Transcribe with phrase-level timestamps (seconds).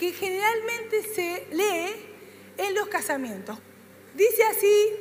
[0.00, 1.92] que generalmente se lee
[2.56, 3.58] en los casamientos.
[4.14, 4.92] Dice así,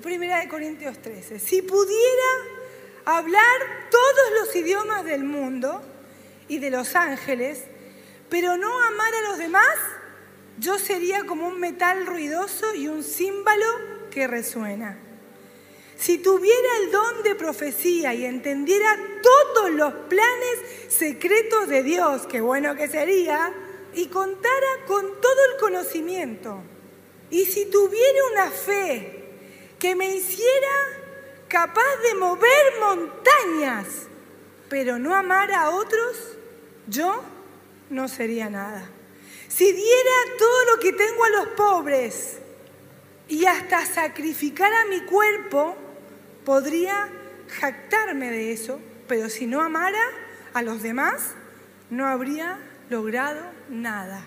[0.00, 2.28] Primera de Corintios 13, si pudiera
[3.04, 5.82] hablar todos los idiomas del mundo
[6.46, 7.64] y de los ángeles,
[8.28, 9.76] pero no amar a los demás,
[10.60, 13.66] yo sería como un metal ruidoso y un címbalo
[14.12, 15.00] que resuena.
[15.96, 20.58] Si tuviera el don de profecía y entendiera todos los planes
[20.90, 23.52] secretos de Dios, qué bueno que sería,
[23.94, 26.62] y contara con todo el conocimiento,
[27.30, 29.24] y si tuviera una fe
[29.78, 30.70] que me hiciera
[31.48, 33.86] capaz de mover montañas,
[34.68, 36.36] pero no amara a otros,
[36.86, 37.22] yo
[37.90, 38.88] no sería nada.
[39.48, 42.38] Si diera todo lo que tengo a los pobres
[43.28, 45.76] y hasta sacrificara mi cuerpo,
[46.44, 47.08] podría
[47.48, 50.02] jactarme de eso, pero si no amara
[50.54, 51.34] a los demás,
[51.90, 52.58] no habría
[52.90, 54.24] logrado nada.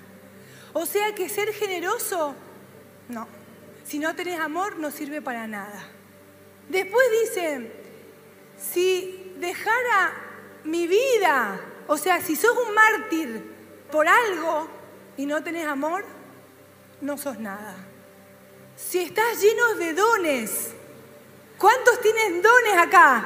[0.74, 2.36] O sea que ser generoso,
[3.10, 3.28] no.
[3.84, 5.82] Si no tenés amor, no sirve para nada.
[6.70, 7.72] Después dice,
[8.58, 10.14] si dejara
[10.66, 13.56] mi vida, o sea, si sos un mártir
[13.92, 14.68] por algo
[15.16, 16.04] y no tenés amor,
[17.02, 17.76] no sos nada.
[18.76, 20.74] Si estás lleno de dones,
[21.58, 23.26] ¿cuántos tienen dones acá?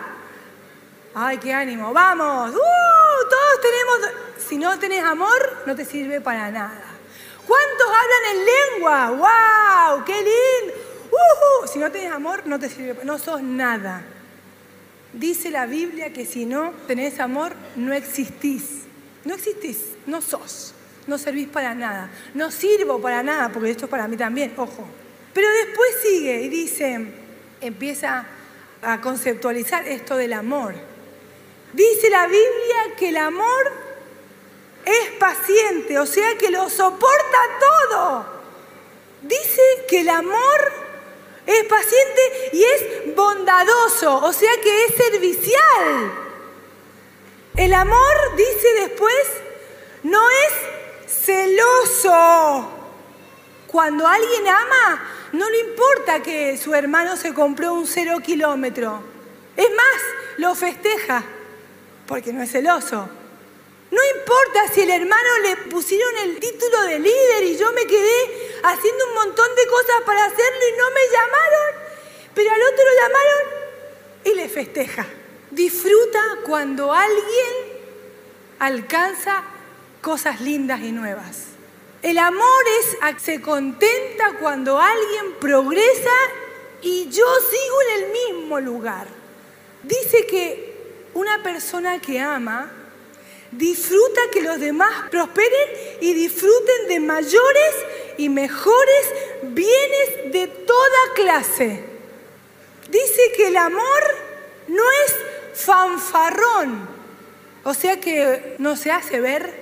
[1.15, 3.00] Ay, qué ánimo, vamos, ¡Uh!
[3.29, 3.99] Todos tenemos,
[4.47, 6.83] si no tenés amor, no te sirve para nada.
[7.47, 9.09] ¿Cuántos hablan en lengua?
[9.11, 10.05] ¡Wow!
[10.05, 10.73] ¡Qué lindo!
[11.11, 11.67] ¡Uh!
[11.67, 14.03] Si no tenés amor, no te sirve, no sos nada.
[15.13, 18.83] Dice la Biblia que si no tenés amor, no existís.
[19.25, 20.73] No existís, no sos.
[21.07, 22.09] No servís para nada.
[22.33, 24.87] No sirvo para nada, porque esto es para mí también, ojo.
[25.33, 27.05] Pero después sigue y dice,
[27.59, 28.25] empieza
[28.81, 30.75] a conceptualizar esto del amor.
[31.73, 33.71] Dice la Biblia que el amor
[34.85, 38.25] es paciente, o sea que lo soporta todo.
[39.21, 40.71] Dice que el amor
[41.45, 46.11] es paciente y es bondadoso, o sea que es servicial.
[47.55, 49.27] El amor, dice después,
[50.03, 52.69] no es celoso.
[53.67, 59.01] Cuando alguien ama, no le importa que su hermano se compró un cero kilómetro.
[59.55, 60.01] Es más,
[60.37, 61.23] lo festeja,
[62.11, 63.07] porque no es celoso.
[63.89, 68.59] No importa si el hermano le pusieron el título de líder y yo me quedé
[68.63, 71.81] haciendo un montón de cosas para hacerlo y no me llamaron,
[72.35, 75.07] pero al otro lo llamaron y le festeja.
[75.51, 77.79] Disfruta cuando alguien
[78.59, 79.45] alcanza
[80.01, 81.45] cosas lindas y nuevas.
[82.01, 86.17] El amor es, se contenta cuando alguien progresa
[86.81, 89.07] y yo sigo en el mismo lugar.
[89.83, 90.70] Dice que
[91.13, 92.71] una persona que ama
[93.51, 97.75] disfruta que los demás prosperen y disfruten de mayores
[98.17, 99.05] y mejores
[99.43, 101.83] bienes de toda clase.
[102.89, 104.03] Dice que el amor
[104.67, 105.15] no es
[105.53, 106.87] fanfarrón,
[107.63, 109.61] o sea que no se hace ver.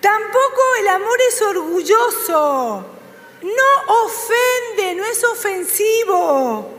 [0.00, 2.86] Tampoco el amor es orgulloso,
[3.42, 6.70] no ofende, no es ofensivo,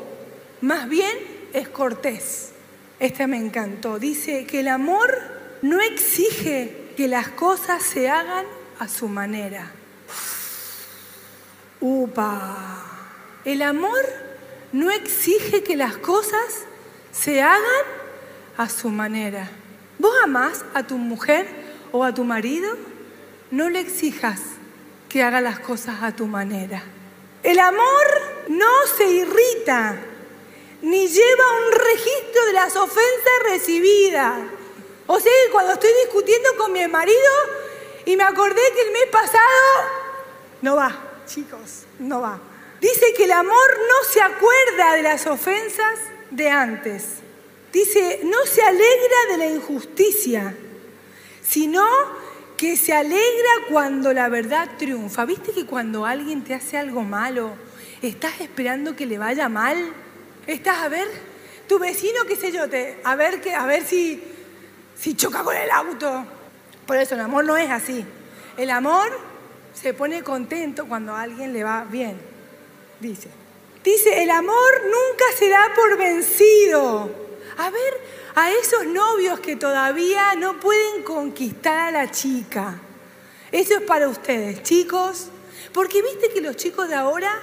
[0.61, 2.51] más bien es cortés.
[2.99, 3.99] Este me encantó.
[3.99, 5.13] Dice que el amor
[5.61, 8.45] no exige que las cosas se hagan
[8.79, 9.71] a su manera.
[11.79, 12.83] Upa.
[13.45, 14.03] El amor
[14.73, 16.65] no exige que las cosas
[17.11, 17.85] se hagan
[18.57, 19.49] a su manera.
[19.99, 21.47] ¿Vos amás a tu mujer
[21.91, 22.75] o a tu marido?
[23.51, 24.41] No le exijas
[25.07, 26.83] que haga las cosas a tu manera.
[27.43, 28.05] El amor
[28.49, 29.97] no se irrita
[30.81, 34.39] ni lleva un registro de las ofensas recibidas.
[35.07, 37.31] O sea que cuando estoy discutiendo con mi marido
[38.05, 39.37] y me acordé que el mes pasado,
[40.61, 40.95] no va,
[41.25, 42.39] chicos, no va.
[42.79, 47.03] Dice que el amor no se acuerda de las ofensas de antes.
[47.71, 50.55] Dice, no se alegra de la injusticia,
[51.41, 51.85] sino
[52.55, 55.25] que se alegra cuando la verdad triunfa.
[55.25, 57.55] ¿Viste que cuando alguien te hace algo malo,
[58.01, 59.93] estás esperando que le vaya mal?
[60.47, 61.07] Estás a ver,
[61.67, 64.23] tu vecino, qué sé yo, te, a ver, que, a ver si
[64.99, 66.25] si choca con el auto.
[66.85, 68.05] Por eso el amor no es así.
[68.57, 69.09] El amor
[69.73, 72.19] se pone contento cuando a alguien le va bien,
[72.99, 73.29] dice.
[73.83, 77.09] Dice, el amor nunca se da por vencido.
[77.57, 77.93] A ver,
[78.35, 82.79] a esos novios que todavía no pueden conquistar a la chica.
[83.51, 85.29] Eso es para ustedes, chicos.
[85.73, 87.39] Porque viste que los chicos de ahora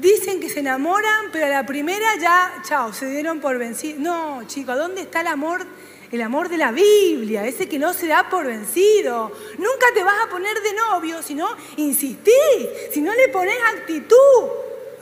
[0.00, 4.00] dicen que se enamoran, pero a la primera ya, chao, se dieron por vencido.
[4.00, 5.66] No, chicos, ¿dónde está el amor
[6.12, 9.30] El amor de la Biblia, ese que no se da por vencido.
[9.58, 14.48] Nunca te vas a poner de novio si no insistís, si no le pones actitud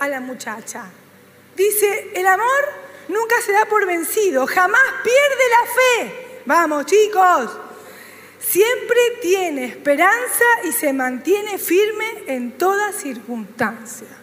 [0.01, 0.85] a la muchacha.
[1.57, 2.63] Dice, el amor
[3.09, 6.43] nunca se da por vencido, jamás pierde la fe.
[6.45, 7.57] Vamos chicos,
[8.39, 14.18] siempre tiene esperanza y se mantiene firme en toda circunstancia.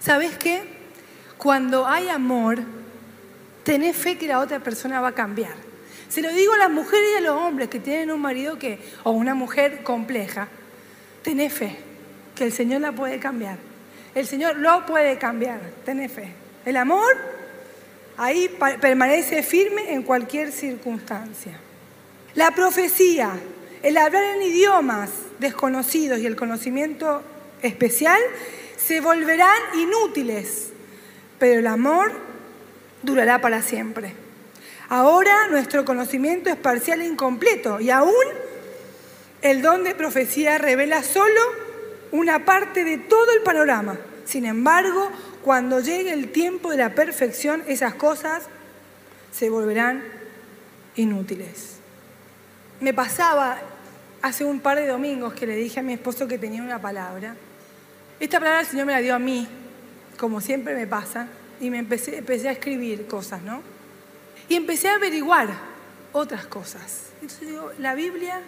[0.00, 0.62] ¿Sabes qué?
[1.36, 2.58] Cuando hay amor,
[3.64, 5.52] tenés fe que la otra persona va a cambiar.
[6.08, 8.80] Se lo digo a las mujeres y a los hombres que tienen un marido que,
[9.04, 10.48] o una mujer compleja,
[11.22, 11.76] tenés fe
[12.34, 13.58] que el Señor la puede cambiar.
[14.14, 16.32] El Señor lo puede cambiar, tenés fe.
[16.64, 17.16] El amor
[18.16, 18.50] ahí
[18.80, 21.52] permanece firme en cualquier circunstancia.
[22.34, 23.32] La profecía,
[23.82, 27.22] el hablar en idiomas desconocidos y el conocimiento
[27.62, 28.20] especial
[28.86, 30.70] se volverán inútiles,
[31.38, 32.12] pero el amor
[33.02, 34.14] durará para siempre.
[34.88, 38.12] Ahora nuestro conocimiento es parcial e incompleto y aún
[39.42, 41.40] el don de profecía revela solo
[42.10, 43.98] una parte de todo el panorama.
[44.24, 45.10] Sin embargo,
[45.42, 48.44] cuando llegue el tiempo de la perfección, esas cosas
[49.32, 50.02] se volverán
[50.96, 51.76] inútiles.
[52.80, 53.58] Me pasaba
[54.22, 57.36] hace un par de domingos que le dije a mi esposo que tenía una palabra.
[58.20, 59.48] Esta palabra el Señor me la dio a mí,
[60.18, 61.26] como siempre me pasa,
[61.58, 63.62] y me empecé, empecé a escribir cosas, ¿no?
[64.46, 65.48] Y empecé a averiguar
[66.12, 67.12] otras cosas.
[67.22, 68.42] Entonces digo, la Biblia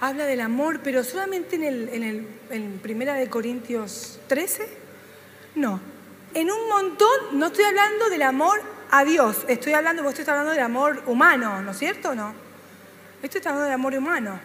[0.00, 2.02] habla del amor, pero solamente en, el, en,
[2.50, 4.66] el, Primera de Corintios 13,
[5.56, 5.78] no.
[6.32, 10.52] En un montón, no estoy hablando del amor a Dios, estoy hablando, vos estás hablando
[10.52, 12.32] del amor humano, ¿no es cierto no?
[13.22, 14.40] Estoy hablando del amor humano.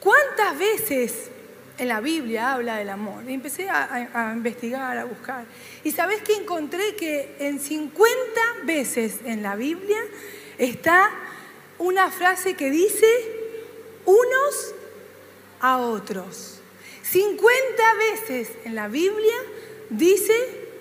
[0.00, 1.30] ¿Cuántas veces
[1.78, 3.24] en la Biblia habla del amor.
[3.28, 5.44] Y empecé a, investigar, a buscar.
[5.84, 8.10] Y sabes que encontré que en 50
[8.64, 10.00] veces en la Biblia
[10.58, 11.10] está
[11.78, 13.06] una frase que dice
[14.04, 14.74] unos
[15.60, 16.60] a otros.
[17.02, 19.36] 50 veces en la Biblia
[19.90, 20.32] dice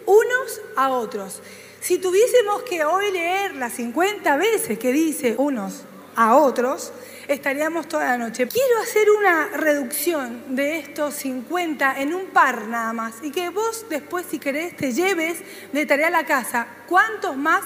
[0.05, 1.41] unos a otros.
[1.79, 5.81] Si tuviésemos que hoy leer las 50 veces que dice unos
[6.15, 6.91] a otros,
[7.27, 8.47] estaríamos toda la noche.
[8.47, 13.85] Quiero hacer una reducción de estos 50 en un par nada más y que vos
[13.89, 15.39] después, si querés, te lleves
[15.71, 16.67] de tarea a la casa.
[16.87, 17.63] ¿Cuántos más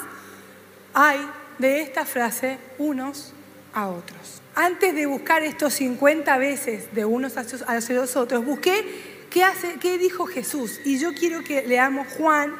[0.94, 1.20] hay
[1.60, 3.34] de esta frase unos
[3.74, 4.42] a otros?
[4.56, 9.98] Antes de buscar estos 50 veces de unos hacia los otros, busqué qué, hace, qué
[9.98, 10.80] dijo Jesús.
[10.86, 12.56] Y yo quiero que leamos Juan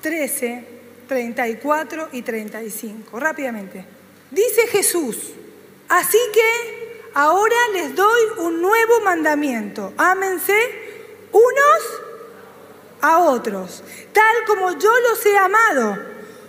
[0.00, 0.64] 13,
[1.06, 3.20] 34 y 35.
[3.20, 3.84] Rápidamente.
[4.30, 5.32] Dice Jesús,
[5.88, 9.92] Así que ahora les doy un nuevo mandamiento.
[9.96, 10.54] Ámense
[11.32, 12.02] unos
[13.00, 13.82] a otros,
[14.12, 15.98] tal como yo los he amado.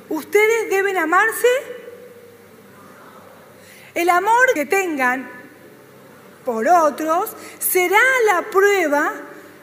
[0.10, 1.48] Ustedes deben amarse.
[3.94, 5.30] El amor que tengan
[6.46, 9.14] por otros será la prueba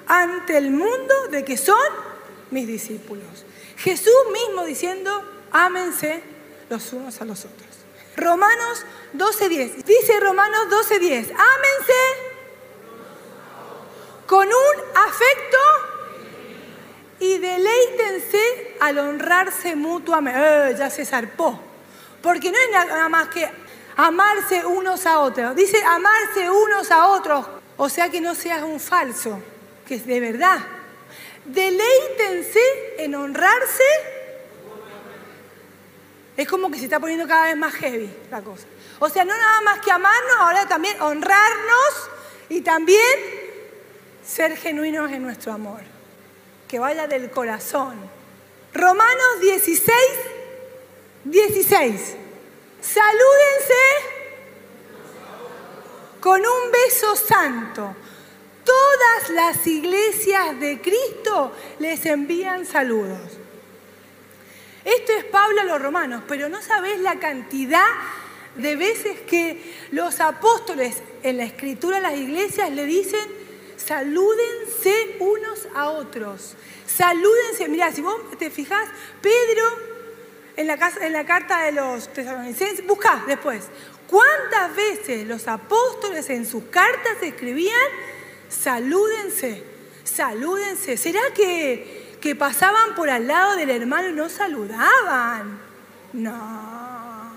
[0.06, 1.76] ante el mundo de que son
[2.50, 3.44] mis discípulos.
[3.76, 6.22] Jesús mismo diciendo, ámense
[6.68, 7.75] los unos a los otros.
[8.16, 8.84] Romanos
[9.14, 9.84] 12.10.
[9.84, 12.26] Dice Romanos 12.10, ámense
[14.26, 15.58] con un afecto
[17.20, 20.40] y deleítense al honrarse mutuamente.
[20.70, 21.58] Eh, ya se zarpó.
[22.22, 23.48] Porque no es nada más que
[23.96, 25.54] amarse unos a otros.
[25.54, 27.46] Dice amarse unos a otros.
[27.76, 29.38] O sea que no seas un falso,
[29.86, 30.58] que es de verdad.
[31.44, 32.60] Deleítense
[32.98, 33.84] en honrarse
[36.36, 38.66] es como que se está poniendo cada vez más heavy la cosa.
[38.98, 42.10] O sea, no nada más que amarnos, ahora también honrarnos
[42.48, 43.18] y también
[44.24, 45.80] ser genuinos en nuestro amor.
[46.68, 47.94] Que vaya del corazón.
[48.74, 49.92] Romanos 16,
[51.24, 52.16] 16.
[52.80, 53.74] Salúdense
[56.20, 57.96] con un beso santo.
[58.64, 63.35] Todas las iglesias de Cristo les envían saludos.
[64.86, 67.88] Esto es Pablo a los romanos, pero no sabés la cantidad
[68.54, 73.26] de veces que los apóstoles en la escritura de las iglesias le dicen,
[73.76, 76.54] salúdense unos a otros.
[76.86, 77.68] Salúdense.
[77.68, 78.88] Mirá, si vos te fijás,
[79.20, 79.64] Pedro
[80.56, 83.64] en la, en la carta de los tesalonicenses, buscá después.
[84.06, 87.74] ¿Cuántas veces los apóstoles en sus cartas escribían,
[88.48, 89.64] salúdense,
[90.04, 90.96] salúdense?
[90.96, 95.60] ¿Será que que pasaban por al lado del hermano y no saludaban.
[96.12, 97.30] No.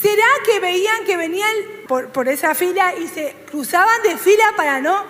[0.00, 1.52] ¿Será que veían que venían
[1.88, 5.02] por, por esa fila y se cruzaban de fila para no?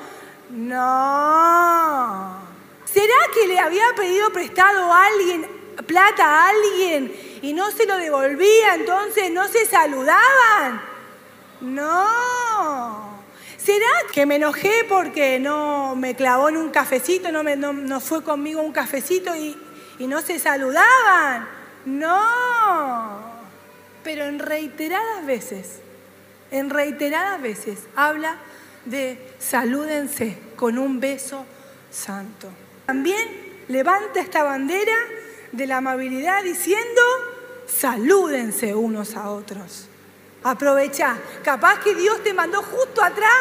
[0.49, 2.39] No.
[2.87, 5.47] ¿Será que le había pedido prestado a alguien,
[5.87, 10.81] plata a alguien y no se lo devolvía, entonces no se saludaban.
[11.61, 13.12] No.
[13.65, 17.57] ¿Será que me enojé porque no me clavó en un cafecito, no, me,
[18.01, 19.57] fue conmigo un cafecito y,
[19.99, 21.47] y no se saludaban?
[21.85, 23.23] No.
[24.03, 25.79] Pero en reiteradas veces,
[26.51, 28.37] en reiteradas veces habla
[28.85, 31.47] de salúdense con un beso
[31.89, 32.49] santo.
[32.87, 33.29] También
[33.69, 34.97] levanta esta bandera
[35.53, 37.01] de la amabilidad diciendo,
[37.69, 39.89] salúdense unos a otros.
[40.45, 41.19] Aprovecha.
[41.45, 43.33] Capaz que Dios te mandó justo atrás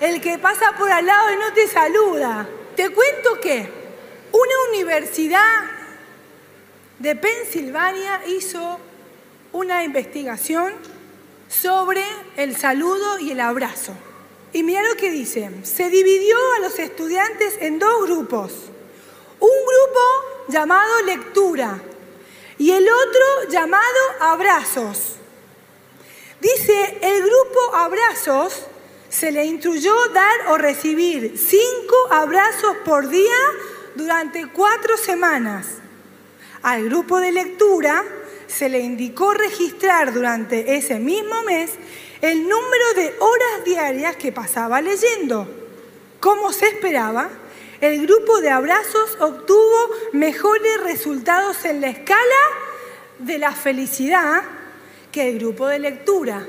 [0.00, 2.48] el que pasa por al lado y no te saluda.
[2.76, 3.68] Te cuento que
[4.32, 5.64] una universidad
[6.98, 8.78] de Pensilvania hizo
[9.52, 10.74] una investigación
[11.48, 12.04] sobre
[12.36, 13.92] el saludo y el abrazo.
[14.52, 15.50] Y mira lo que dice.
[15.62, 18.52] Se dividió a los estudiantes en dos grupos.
[19.40, 21.80] Un grupo llamado lectura
[22.56, 23.84] y el otro llamado
[24.20, 25.17] abrazos.
[26.40, 28.66] Dice, el grupo abrazos
[29.08, 33.36] se le instruyó dar o recibir cinco abrazos por día
[33.94, 35.66] durante cuatro semanas.
[36.62, 38.04] Al grupo de lectura
[38.46, 41.72] se le indicó registrar durante ese mismo mes
[42.20, 45.48] el número de horas diarias que pasaba leyendo.
[46.20, 47.30] Como se esperaba,
[47.80, 52.18] el grupo de abrazos obtuvo mejores resultados en la escala
[53.18, 54.42] de la felicidad
[55.12, 56.46] que el grupo de lectura.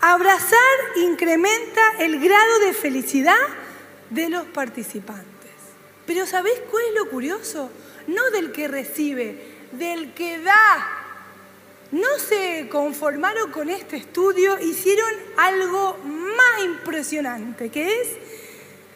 [0.00, 0.58] Abrazar
[0.96, 3.34] incrementa el grado de felicidad
[4.10, 5.24] de los participantes.
[6.06, 7.70] Pero ¿sabéis cuál es lo curioso?
[8.06, 11.00] No del que recibe, del que da.
[11.90, 18.08] No se conformaron con este estudio, hicieron algo más impresionante, que es,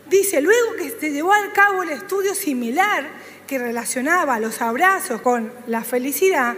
[0.06, 3.08] dice, luego que se llevó a cabo el estudio similar
[3.46, 6.54] que relacionaba los abrazos con la felicidad,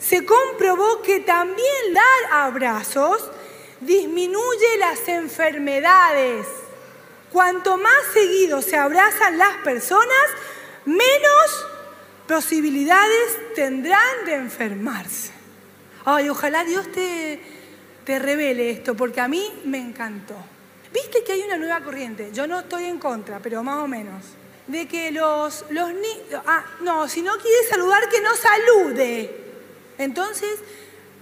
[0.00, 3.30] se comprobó que también dar abrazos
[3.80, 6.46] disminuye las enfermedades.
[7.30, 10.26] Cuanto más seguido se abrazan las personas,
[10.86, 11.66] menos
[12.26, 15.32] posibilidades tendrán de enfermarse.
[16.04, 17.40] Ay, ojalá Dios te,
[18.04, 20.34] te revele esto, porque a mí me encantó.
[20.92, 24.24] Viste que hay una nueva corriente, yo no estoy en contra, pero más o menos,
[24.66, 29.39] de que los, los niños, ah, no, si no quiere saludar, que no salude.
[30.00, 30.48] Entonces,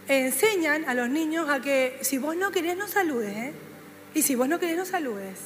[0.07, 3.53] enseñan a los niños a que si vos no querés, no saludes, ¿eh?
[4.15, 5.37] Y si vos no querés, no saludes.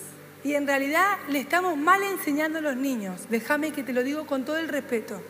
[0.45, 4.27] Y en realidad le estamos mal enseñando a los niños, déjame que te lo digo
[4.27, 5.23] con todo el respeto.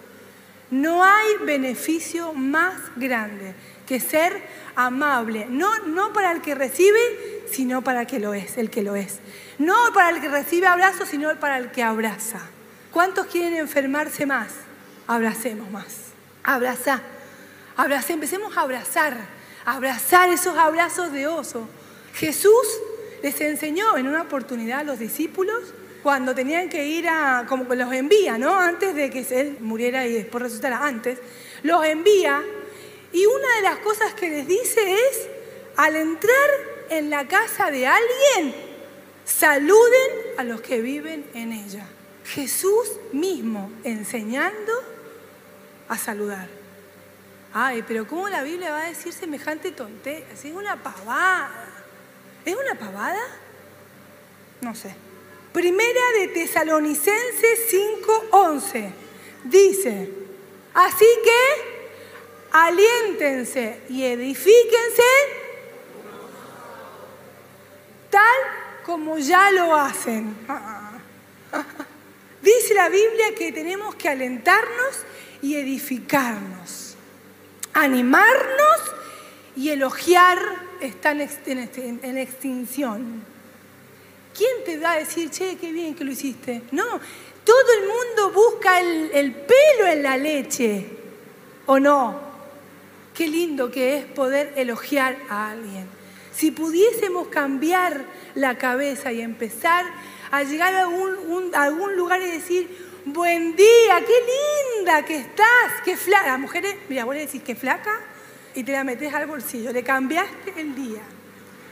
[0.72, 3.54] No hay beneficio más grande
[3.86, 4.32] que ser
[4.74, 8.82] amable, no, no para el que recibe, sino para el que lo es, el que
[8.82, 9.20] lo es.
[9.58, 12.40] No para el que recibe abrazos, sino para el que abraza.
[12.90, 14.48] ¿Cuántos quieren enfermarse más?
[15.06, 15.86] Abracemos más.
[16.42, 17.00] Abraza.
[18.08, 19.16] Empecemos a abrazar,
[19.64, 21.68] abrazar esos abrazos de oso.
[22.14, 22.66] Jesús
[23.22, 27.92] les enseñó en una oportunidad a los discípulos cuando tenían que ir a, como los
[27.92, 28.58] envía, ¿no?
[28.58, 31.18] Antes de que él muriera y después resucitara, antes,
[31.62, 32.42] los envía
[33.12, 35.28] y una de las cosas que les dice es,
[35.76, 36.50] al entrar
[36.90, 38.54] en la casa de alguien,
[39.24, 41.86] saluden a los que viven en ella.
[42.24, 44.72] Jesús mismo enseñando
[45.88, 46.61] a saludar.
[47.54, 50.24] Ay, pero ¿cómo la Biblia va a decir semejante tontería?
[50.32, 51.50] Es una pavada.
[52.44, 53.20] ¿Es una pavada?
[54.60, 54.94] No sé.
[55.52, 58.90] Primera de Tesalonicenses 5:11
[59.44, 60.10] dice,
[60.72, 61.72] así que
[62.52, 65.02] aliéntense y edifíquense
[68.08, 68.38] tal
[68.84, 70.36] como ya lo hacen.
[72.42, 75.04] Dice la Biblia que tenemos que alentarnos
[75.40, 76.81] y edificarnos,
[77.74, 78.80] animarnos
[79.56, 80.38] y elogiar
[80.80, 83.32] están en extinción.
[84.36, 86.62] ¿Quién te va a decir, che, qué bien que lo hiciste?
[86.72, 87.00] No,
[87.44, 90.86] todo el mundo busca el, pelo en la leche,
[91.66, 92.20] ¿o no?
[93.14, 95.86] Qué lindo que es poder elogiar a alguien.
[96.32, 99.84] Si pudiésemos cambiar la cabeza y empezar
[100.30, 106.28] a llegar a algún, lugar y decir, buen día, qué linda que estás, qué flaca.
[106.28, 108.00] Las mujeres, mira, vos le decís qué flaca
[108.54, 111.02] y te la metes al bolsillo, le cambiaste el día.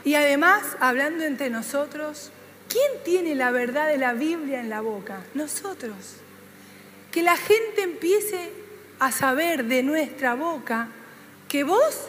[0.03, 2.31] Y además, hablando entre nosotros,
[2.71, 5.25] ¿Quién tiene la verdad de la Biblia en la boca?
[5.33, 5.95] Nosotros.
[7.11, 8.49] Que la gente empiece
[8.97, 10.87] a saber de nuestra boca
[11.49, 12.07] que vos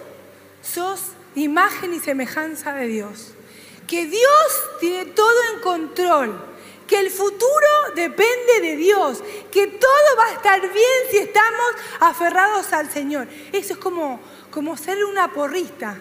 [0.62, 1.00] sos
[1.34, 3.34] imagen y semejanza de Dios.
[3.88, 6.40] Que Dios tiene todo en control.
[6.92, 9.24] Que el futuro depende de Dios.
[9.50, 13.26] que todo va a estar bien si estamos aferrados al Señor.
[13.50, 14.20] Eso es como,
[14.50, 15.98] como ser una porrista.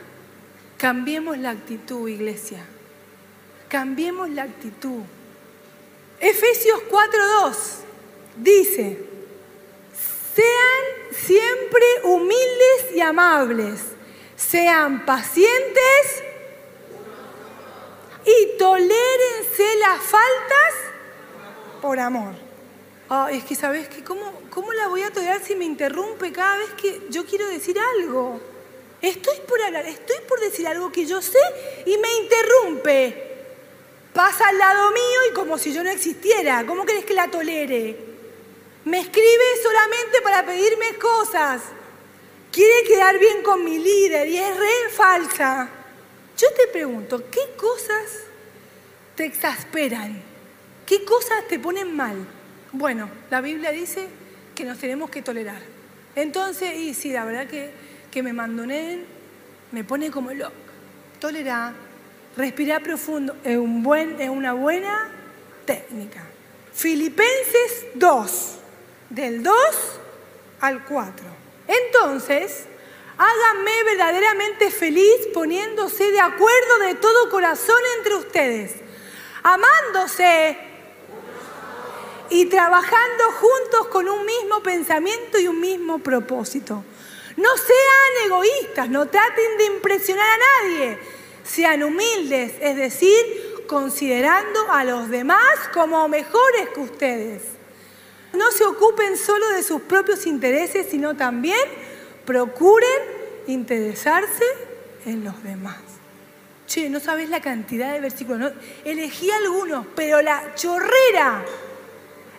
[0.75, 2.65] Cambiemos la actitud, iglesia.
[3.69, 5.03] Cambiemos la actitud.
[6.19, 7.55] Efesios 4.2
[8.35, 9.05] dice,
[10.35, 13.79] sean siempre humildes y amables,
[14.35, 16.23] sean pacientes
[18.25, 20.73] y tolérense las faltas
[21.81, 22.33] por amor.
[23.31, 24.03] es que, ¿sabes qué?
[24.03, 27.77] ¿Cómo, ¿Cómo la voy a tolerar si me interrumpe cada vez que yo quiero decir
[27.97, 28.39] algo?
[29.01, 31.39] Estoy por hablar, estoy por decir algo que yo sé
[31.85, 33.31] y me interrumpe
[34.13, 36.65] pasa al lado mío y como si yo no existiera.
[36.65, 37.97] ¿Cómo querés que la tolere?
[38.85, 41.61] Me escribe solamente para pedirme cosas.
[42.51, 45.69] Quiere quedar bien con mi líder y es re falsa.
[46.41, 48.23] Yo te pregunto, ¿qué cosas
[49.15, 50.21] te exasperan?
[50.85, 52.15] ¿Qué cosas te ponen mal?
[52.71, 54.07] Bueno, la Biblia dice
[54.55, 55.61] que nos tenemos que tolerar.
[56.15, 57.71] Entonces, y sí, la verdad que,
[58.09, 59.05] que me mandonen
[59.71, 60.53] me pone como loco.
[61.19, 61.73] Tolerar
[62.37, 65.09] Respirar profundo es, un buen, es una buena
[65.65, 66.23] técnica.
[66.73, 68.57] Filipenses 2,
[69.09, 69.55] del 2
[70.61, 71.25] al 4.
[71.67, 72.65] Entonces,
[73.17, 78.75] háganme verdaderamente feliz poniéndose de acuerdo de todo corazón entre ustedes,
[79.43, 80.57] amándose
[82.29, 86.83] y trabajando juntos con un mismo pensamiento y un mismo propósito.
[87.37, 94.83] No sean egoístas, no traten de impresionar a nadie sean humildes, es decir, considerando a
[94.83, 97.43] los demás como mejores que ustedes.
[98.33, 101.59] No se ocupen solo de sus propios intereses, sino también
[102.25, 104.45] procuren interesarse
[105.05, 105.79] en los demás.
[106.67, 108.53] Che, no sabes la cantidad de versículos.
[108.85, 111.43] Elegí algunos, pero la chorrera,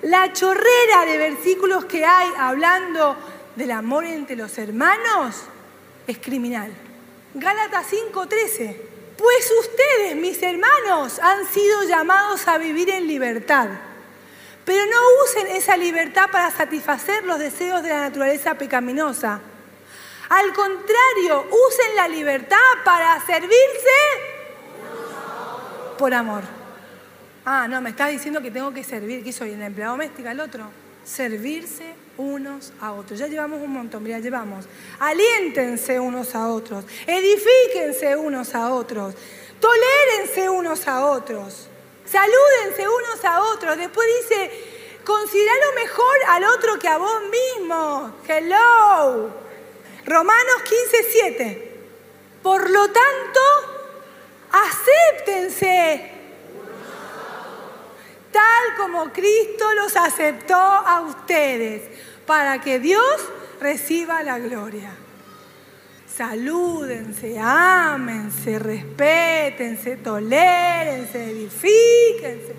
[0.02, 3.16] la chorrera de versículos que hay hablando
[3.57, 5.42] del amor entre los hermanos
[6.07, 6.72] es criminal.
[7.35, 8.76] Gálatas 5:13.
[9.16, 13.68] Pues ustedes, mis hermanos, han sido llamados a vivir en libertad.
[14.64, 19.40] Pero no usen esa libertad para satisfacer los deseos de la naturaleza pecaminosa.
[20.33, 23.99] Al contrario, usen la libertad para servirse
[25.99, 26.42] por amor.
[27.45, 29.51] Ah, no, me estás diciendo que tengo que servir, ¿qué soy?
[29.51, 30.71] ¿El empleado doméstica, el otro?
[31.05, 33.18] Servirse unos a otros.
[33.18, 34.64] Ya llevamos un montón, mira, llevamos.
[35.01, 39.14] Aliéntense unos a otros, edifíquense unos a otros,
[39.61, 41.68] tolérense unos a otros,
[42.07, 43.77] salúdense unos a otros.
[43.77, 44.51] Después dice,
[45.05, 48.14] considera lo mejor al otro que a vos mismo.
[48.27, 49.41] Hello.
[50.06, 51.72] Romanos 15, 7.
[52.42, 53.40] Por lo tanto,
[54.50, 56.12] acéptense
[58.32, 61.82] tal como Cristo los aceptó a ustedes
[62.26, 63.02] para que Dios
[63.60, 64.90] reciba la gloria.
[66.06, 72.54] Salúdense, ámense, respétense, tolérense, edifíquense.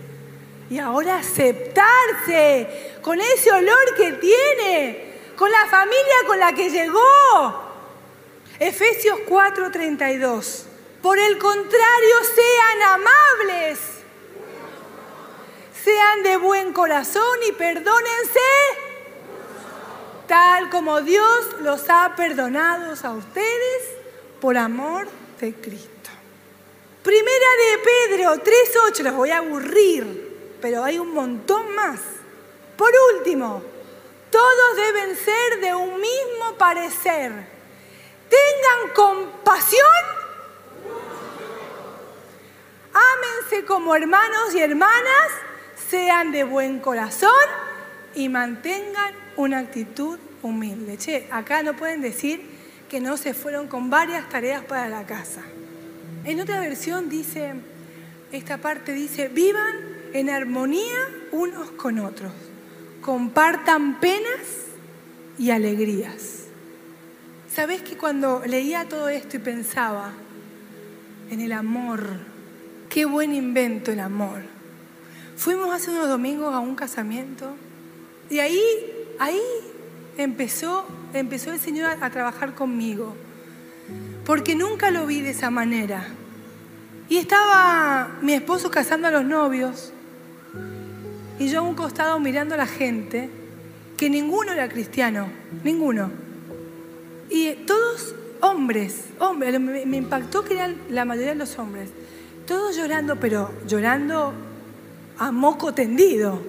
[0.70, 7.64] Y ahora aceptarse con ese olor que tiene, con la familia con la que llegó.
[8.60, 10.66] Efesios 4:32.
[11.02, 13.80] Por el contrario, sean amables,
[15.84, 18.40] sean de buen corazón y perdónense
[20.28, 23.82] tal como Dios los ha perdonado a ustedes
[24.40, 25.08] por amor
[25.40, 25.90] de Cristo.
[27.04, 32.00] Primera de Pedro 3.8, los voy a aburrir, pero hay un montón más.
[32.78, 33.62] Por último,
[34.34, 37.32] todos deben ser de un mismo parecer.
[38.30, 40.04] Tengan compasión.
[42.94, 45.30] Ámense como hermanos y hermanas,
[45.88, 47.30] sean de buen corazón
[48.16, 50.98] y mantengan una actitud humilde.
[50.98, 52.42] Che, acá no pueden decir
[52.90, 55.42] que no se fueron con varias tareas para la casa.
[56.26, 57.54] En otra versión dice,
[58.32, 59.76] esta parte dice, vivan
[60.14, 62.32] en armonía unos con otros,
[63.04, 64.68] compartan penas
[65.38, 66.46] y alegrías.
[67.54, 70.12] ¿Sabes que cuando leía todo esto y pensaba
[71.30, 72.04] en el amor,
[72.90, 74.42] qué buen invento el amor?
[75.38, 77.54] Fuimos hace unos domingos a un casamiento
[78.30, 78.60] y ahí
[79.20, 79.42] ahí
[80.18, 83.16] empezó, empezó el Señor a, trabajar conmigo,
[84.26, 86.08] porque nunca lo vi de esa manera.
[87.10, 89.94] Y estaba mi esposo casando a los novios
[91.40, 93.30] y yo a un costado mirando a la gente,
[93.98, 95.28] que ninguno era cristiano,
[95.64, 96.12] ninguno.
[97.30, 101.90] Y todos hombres, hombres, me, impactó que eran la mayoría de los hombres,
[102.46, 104.34] todos llorando, pero llorando
[105.18, 106.42] a moco tendido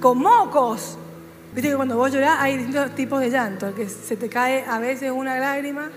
[0.00, 0.96] con mocos.
[1.54, 4.78] Viste que cuando vos llorás hay distintos tipos de llanto, que se te cae a
[4.78, 5.90] veces una lágrima,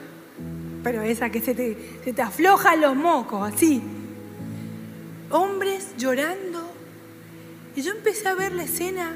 [0.83, 3.81] pero esa que se te, se te aflojan los mocos, así.
[5.29, 6.62] Hombres llorando.
[7.75, 9.15] Y yo empecé a ver la escena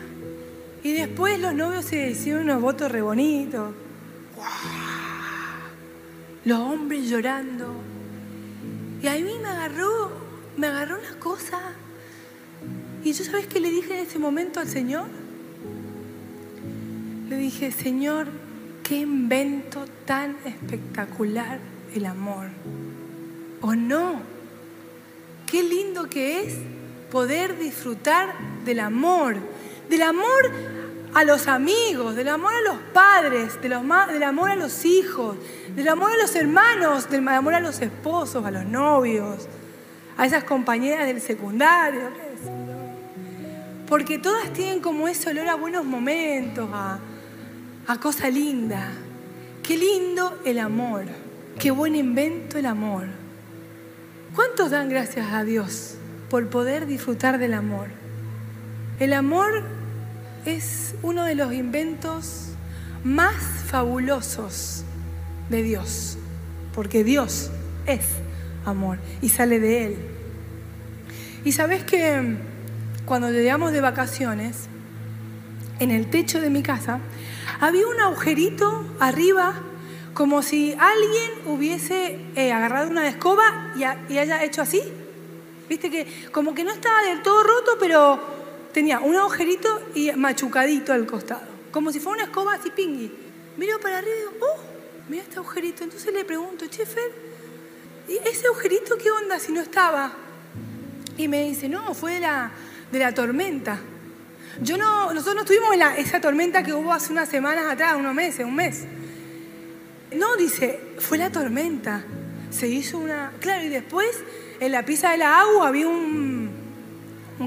[0.83, 3.73] y después los novios se hicieron unos votos re bonitos.
[6.45, 7.73] Los hombres llorando.
[9.01, 10.11] Y a mí me agarró,
[10.55, 11.59] me agarró una cosa.
[13.03, 15.07] Y yo, ¿sabes qué le dije en ese momento al Señor?
[17.29, 18.27] Le dije, Señor,
[18.83, 21.59] qué invento tan espectacular
[21.93, 22.47] el amor.
[23.61, 24.21] ¿O no?
[25.45, 26.57] Qué lindo que es
[27.11, 28.33] poder disfrutar
[28.65, 29.37] del amor.
[29.89, 30.51] Del amor
[31.13, 35.37] a los amigos, del amor a los padres, del amor a los hijos,
[35.75, 39.47] del amor a los hermanos, del amor a los esposos, a los novios,
[40.17, 42.11] a esas compañeras del secundario.
[43.87, 46.99] Porque todas tienen como ese olor a buenos momentos, a,
[47.87, 48.91] a cosa linda.
[49.63, 51.05] Qué lindo el amor,
[51.57, 53.05] qué buen invento el amor.
[54.35, 55.97] ¿Cuántos dan gracias a Dios
[56.29, 57.87] por poder disfrutar del amor?
[58.99, 59.63] El amor
[60.45, 62.49] es uno de los inventos
[63.03, 63.35] más
[63.67, 64.83] fabulosos
[65.49, 66.17] de Dios,
[66.73, 67.51] porque Dios
[67.85, 68.05] es
[68.65, 69.97] amor y sale de Él.
[71.43, 72.37] Y sabes que
[73.05, 74.67] cuando llegamos de vacaciones,
[75.79, 76.99] en el techo de mi casa,
[77.59, 79.53] había un agujerito arriba,
[80.13, 84.81] como si alguien hubiese eh, agarrado una escoba y, y haya hecho así.
[85.69, 88.19] Viste que como que no estaba del todo roto, pero
[88.73, 93.11] tenía un agujerito y machucadito al costado, como si fuera una escoba así pingui.
[93.57, 94.59] Miro para arriba y digo, oh,
[95.09, 95.83] mira este agujerito.
[95.83, 97.11] Entonces le pregunto, Chefer,
[98.07, 100.13] ¿y ese agujerito qué onda si no estaba?
[101.17, 102.51] Y me dice, no, fue de la,
[102.91, 103.79] de la tormenta.
[104.61, 108.13] Yo no, nosotros no estuvimos en esa tormenta que hubo hace unas semanas atrás, unos
[108.13, 108.85] meses, un mes.
[110.15, 112.03] No, dice, fue la tormenta.
[112.49, 113.33] Se hizo una...
[113.39, 114.23] Claro, y después
[114.59, 116.49] en la pisa de la agua había un,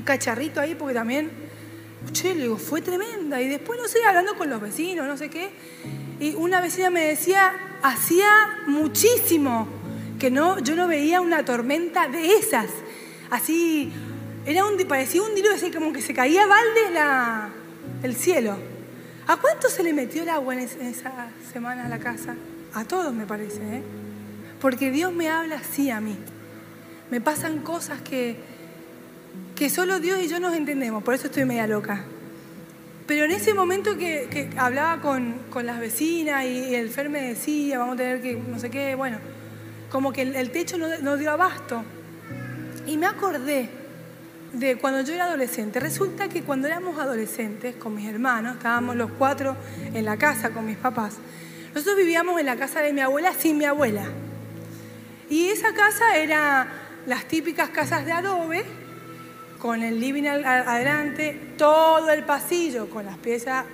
[0.05, 1.31] cacharrito ahí porque también,
[2.13, 3.41] che, le digo, fue tremenda.
[3.41, 5.51] Y después, no sé, hablando con los vecinos, no sé qué,
[6.21, 8.29] y una vecina me decía, hacía
[8.67, 9.67] muchísimo
[10.19, 12.69] que no, yo no veía una tormenta de esas.
[13.31, 13.91] Así,
[14.47, 17.51] era un, parecía un diluvio, así como que se caía balde la,
[18.03, 18.57] el cielo.
[19.27, 22.35] ¿A cuánto se le metió el agua en, esa semana a la casa?
[22.75, 23.83] A todos me parece, ¿eh?
[24.61, 26.17] Porque Dios me habla así a mí.
[27.11, 28.37] Me pasan cosas que,
[29.57, 32.05] que solo Dios y yo nos entendemos, por eso estoy media loca.
[33.07, 37.95] Pero en ese momento que, hablaba con, las vecinas y, el Fer me decía, vamos
[37.95, 39.19] a tener que, no sé qué, bueno,
[39.91, 41.83] como que el, techo no, no, dio abasto.
[42.87, 43.69] Y me acordé
[44.53, 45.81] de cuando yo era adolescente.
[45.81, 49.57] Resulta que cuando éramos adolescentes con mis hermanos, estábamos los cuatro
[49.93, 51.17] en la casa con mis papás,
[51.75, 54.05] nosotros vivíamos en la casa de mi abuela sin mi abuela.
[55.29, 56.69] Y esa casa era
[57.07, 58.65] las típicas casas de adobe,
[59.59, 63.67] con el living adelante, todo el pasillo con las piezas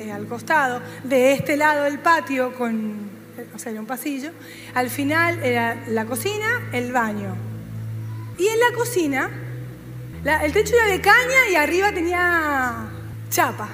[0.00, 3.10] eh, al costado, de este lado el patio con,
[3.54, 4.32] o sea, era un pasillo,
[4.74, 7.36] al final era la cocina, el baño.
[8.36, 9.30] Y en la cocina,
[10.42, 12.88] el techo era de caña y arriba tenía
[13.28, 13.68] chapa.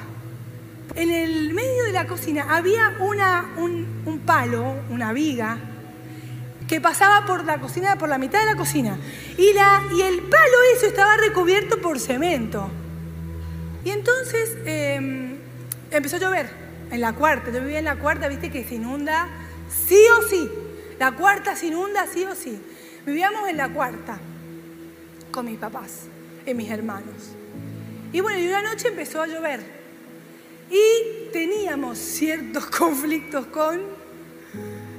[0.95, 5.59] En el medio de la cocina había una, un, un palo, una viga,
[6.69, 8.99] que pasaba por la cocina, por la mitad de la cocina.
[9.39, 12.69] Y, la, y el palo eso estaba recubierto por cemento.
[13.85, 15.39] Y entonces em,
[15.91, 16.51] empezó a llover
[16.91, 17.51] en la cuarta.
[17.51, 19.29] Yo vivía en la cuarta, viste que se inunda
[19.69, 20.51] sí o sí.
[20.99, 22.61] La cuarta se inunda sí o sí.
[23.05, 24.19] Vivíamos en la cuarta
[25.31, 26.07] con mis papás
[26.45, 27.35] y mis hermanos.
[28.13, 29.61] Y bueno, y una noche empezó a llover.
[30.71, 33.81] Y teníamos ciertos conflictos con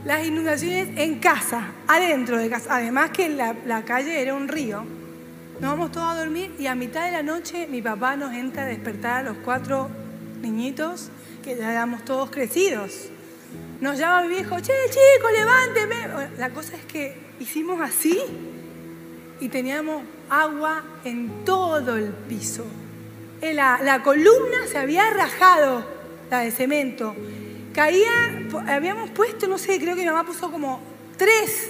[0.07, 2.77] las inundaciones en casa, adentro de casa.
[2.77, 4.85] Además que la, calle era un río.
[5.59, 8.63] Nos vamos todos a dormir y a mitad de la noche mi papá nos entra
[8.63, 9.89] a despertar a los cuatro
[10.41, 11.09] niñitos,
[11.43, 13.09] que ya éramos todos crecidos.
[13.81, 16.29] Nos llama mi viejo, che, chico, levánteme.
[16.37, 18.17] La cosa es que hicimos así
[19.41, 22.65] y teníamos agua en todo el piso.
[23.41, 25.85] La, la columna se había rajado,
[26.31, 27.13] la de cemento,
[27.77, 30.81] caía, habíamos puesto, no sé, creo que mi mamá puso como
[31.15, 31.69] tres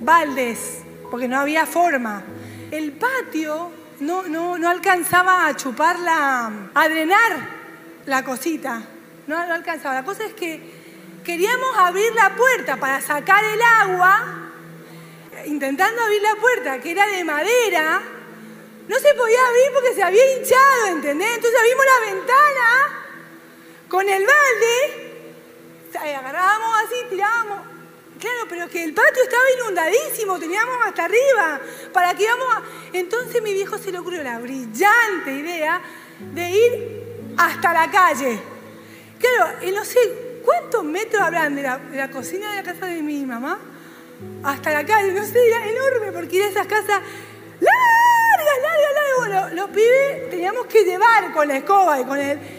[0.00, 0.78] baldes,
[1.10, 2.24] porque no había forma.
[2.70, 3.70] El patio
[4.00, 7.32] no, no, no alcanzaba a chupar la, a drenar
[8.06, 8.80] la cosita,
[9.26, 9.94] no, no alcanzaba.
[9.94, 10.58] La cosa es que
[11.22, 14.24] queríamos abrir la puerta para sacar el agua,
[15.44, 18.00] intentando abrir la puerta, que era de madera,
[18.88, 21.28] No se podía abrir porque se había hinchado, ¿entendés?
[21.34, 23.07] Entonces abrimos la ventana
[23.88, 25.08] con el balde,
[25.96, 27.58] agarrábamos así, tirábamos.
[28.18, 31.60] Claro, pero que el patio estaba inundadísimo, teníamos hasta arriba.
[31.92, 32.62] ¿Para que íbamos a...
[32.92, 35.80] Entonces mi viejo se le ocurrió la brillante idea
[36.18, 38.40] de ir hasta la calle.
[39.20, 39.98] Claro, y no sé
[40.44, 43.58] cuántos metros habrán de la, cocina de la casa de mi mamá
[44.42, 45.12] hasta la calle.
[45.12, 47.00] No sé, era enorme porque era esas casas
[47.60, 49.16] largas, largas, largas.
[49.18, 52.57] Bueno, los pibes teníamos que llevar con la escoba y con el...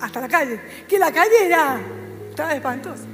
[0.00, 0.60] Hasta la calle.
[0.88, 1.80] Que la calle era...
[2.30, 3.04] Estaba espantosa.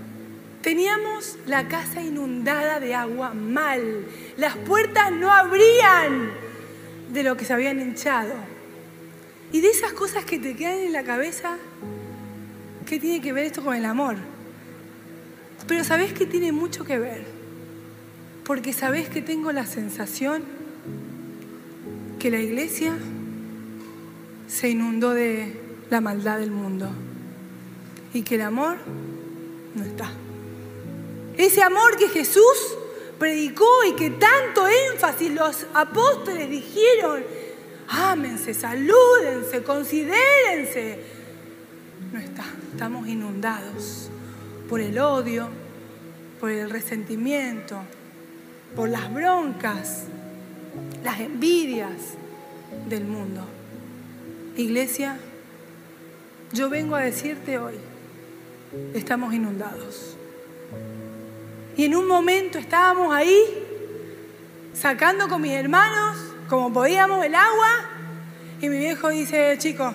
[0.62, 4.06] Teníamos la casa inundada de agua mal.
[4.36, 6.30] Las puertas no abrían
[7.12, 8.34] de lo que se habían hinchado.
[9.52, 11.56] Y de esas cosas que te quedan en la cabeza,
[12.86, 14.16] ¿qué tiene que ver esto con el amor?
[15.66, 17.24] Pero sabes que tiene mucho que ver.
[18.44, 20.59] Porque sabes que tengo la sensación
[22.20, 22.92] que la iglesia
[24.46, 26.90] se inundó de la maldad del mundo
[28.12, 28.76] y que el amor
[29.74, 30.12] no está.
[31.38, 32.76] Ese amor que Jesús
[33.18, 37.22] predicó y que tanto énfasis los apóstoles dijeron,
[37.88, 40.98] ámense, salúdense, considérense.
[42.12, 44.10] No está, estamos inundados
[44.68, 45.48] por el odio,
[46.38, 47.78] por el resentimiento,
[48.76, 50.04] por las broncas,
[51.02, 52.14] las envidias
[52.88, 53.46] del mundo.
[54.56, 55.16] Iglesia,
[56.52, 57.74] yo vengo a decirte hoy,
[58.94, 60.16] estamos inundados.
[61.76, 63.38] Y en un momento estábamos ahí
[64.74, 66.16] sacando con mis hermanos,
[66.48, 67.68] como podíamos, el agua.
[68.60, 69.94] Y mi viejo dice, chicos,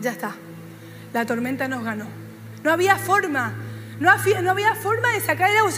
[0.00, 0.34] ya está,
[1.12, 2.06] la tormenta nos ganó.
[2.62, 3.54] No había forma,
[4.00, 5.70] no había, no había forma de sacar el agua.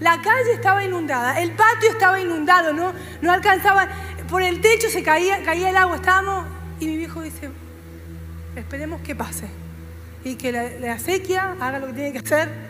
[0.00, 3.88] La calle estaba inundada, el patio estaba inundado, no, no alcanzaba,
[4.28, 6.46] por el techo se caía, caía el agua, estábamos,
[6.78, 7.50] y mi viejo dice,
[8.54, 9.48] esperemos que pase.
[10.24, 12.68] Y que la, la sequía haga lo que tiene que hacer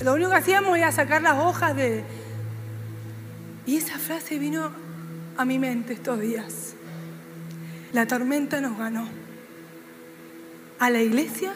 [0.00, 2.04] lo único que hacíamos era sacar las hojas de...
[3.66, 4.70] Y esa frase vino
[5.36, 6.74] a mi mente estos días.
[7.92, 9.08] La tormenta nos ganó.
[10.78, 11.52] A la iglesia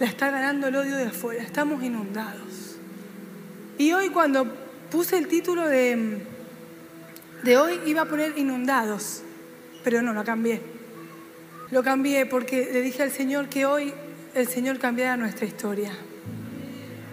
[0.00, 1.42] la está ganando el odio de afuera.
[1.42, 2.61] Estamos inundados.
[3.78, 4.46] Y hoy cuando
[4.90, 6.22] puse el título de,
[7.42, 9.22] de hoy iba a poner inundados,
[9.82, 10.60] pero no, lo cambié.
[11.70, 13.92] Lo cambié porque le dije al Señor que hoy
[14.34, 15.92] el Señor cambiara nuestra historia.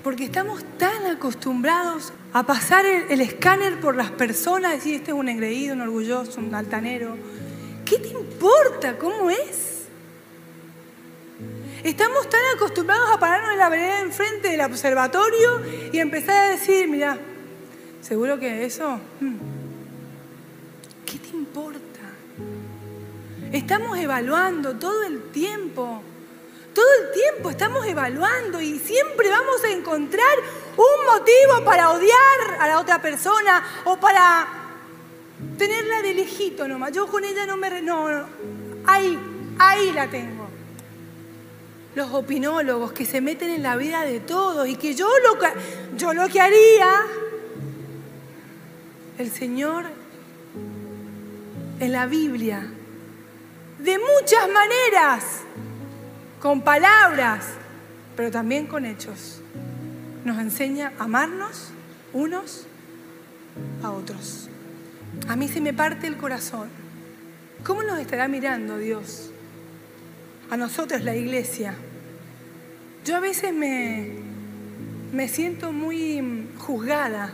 [0.03, 5.29] Porque estamos tan acostumbrados a pasar el, escáner por las personas, decir, este es un
[5.29, 7.17] engreído, un orgulloso, un altanero.
[7.85, 9.78] ¿Qué te importa cómo es?
[11.83, 15.61] Estamos tan acostumbrados a pararnos en la vereda enfrente del observatorio
[15.91, 17.17] y empezar a decir, mira,
[18.01, 19.35] seguro que eso, hmm,
[21.05, 21.79] ¿qué te importa?
[23.51, 26.03] Estamos evaluando todo el tiempo
[26.73, 30.37] todo el tiempo estamos evaluando y siempre vamos a encontrar
[30.77, 34.47] un motivo para odiar a la otra persona o para
[35.57, 36.93] tenerla de lejito nomás.
[36.93, 37.81] Yo con ella no me...
[37.81, 38.25] No, no.
[38.85, 39.19] Ahí,
[39.57, 40.38] ahí la tengo.
[41.95, 45.47] Los opinólogos que se meten en la vida de todos y que yo lo que,
[45.97, 47.01] yo lo que haría,
[49.17, 49.85] el Señor
[51.79, 52.71] en la Biblia,
[53.79, 55.23] de muchas maneras,
[56.39, 57.45] con palabras,
[58.15, 59.41] pero también con hechos.
[60.25, 61.69] Nos enseña a amarnos
[62.13, 62.65] unos
[63.83, 64.49] a otros.
[65.27, 66.69] A mí se me parte el corazón.
[67.63, 69.31] ¿Cómo nos estará mirando Dios?
[70.49, 71.75] A nosotros, la iglesia.
[73.05, 74.11] Yo a veces me,
[75.13, 77.31] me siento muy juzgada.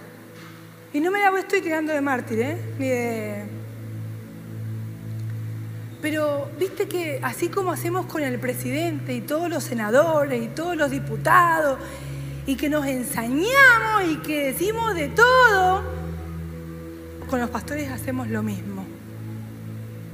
[0.94, 2.58] Y no me la estoy tirando de mártir, ¿eh?
[2.80, 3.46] ni de
[6.06, 10.78] pero viste que así como hacemos con el presidente y todos los senadores y todos
[10.78, 11.80] los diputados,
[12.46, 15.82] y que nos ensañamos y que decimos de todo,
[17.28, 18.86] con los pastores hacemos lo mismo.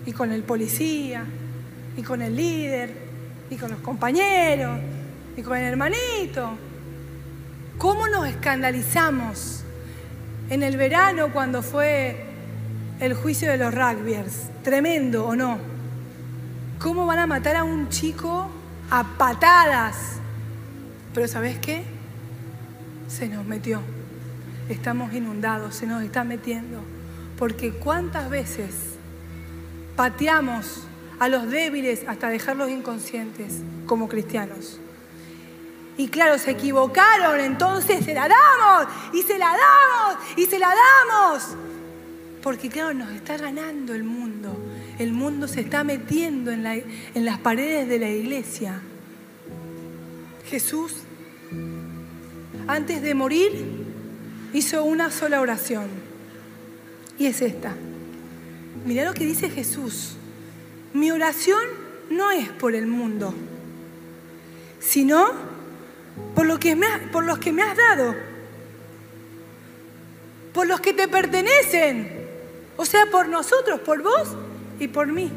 [0.05, 1.25] Y con el policía,
[1.97, 2.93] y con el líder,
[3.49, 4.79] y con los compañeros,
[5.35, 6.57] y con el hermanito.
[7.77, 9.63] ¿Cómo nos escandalizamos
[10.49, 12.25] en el verano cuando fue
[12.99, 14.49] el juicio de los rugbyers?
[14.63, 15.57] Tremendo, ¿o no?
[16.79, 18.49] ¿Cómo van a matar a un chico
[18.89, 19.95] a patadas?
[21.13, 21.83] Pero ¿sabes qué?
[23.07, 23.81] Se nos metió.
[24.69, 26.79] Estamos inundados, se nos está metiendo.
[27.37, 28.95] Porque cuántas veces
[29.95, 30.87] pateamos
[31.21, 34.79] a los débiles hasta dejarlos inconscientes como cristianos.
[35.95, 40.73] Y claro, se equivocaron, entonces se la damos, y se la damos, y se la
[40.73, 41.49] damos.
[42.41, 44.57] Porque claro, nos está ganando el mundo.
[44.97, 48.81] El mundo se está metiendo en, las paredes de la iglesia.
[50.49, 51.03] Jesús,
[52.65, 53.63] antes de morir,
[54.53, 55.85] hizo una sola oración.
[57.19, 57.75] Y es esta.
[58.87, 60.17] Mirá lo que dice Jesús.
[60.93, 61.61] Mi oración
[62.09, 63.33] no es por el mundo,
[64.79, 65.31] sino
[66.35, 66.77] por, lo que
[67.11, 68.15] por los que me has dado,
[70.53, 72.27] por los que te pertenecen,
[72.77, 74.35] o sea, por nosotros, por vos
[74.79, 75.31] y por mí.